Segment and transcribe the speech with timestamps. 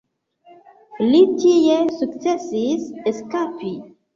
[1.09, 3.75] Li tie sukcesis eskapi.